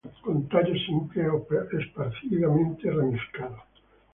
[0.23, 1.39] Con tallos simples o
[1.79, 3.69] esparcidamente ramificados.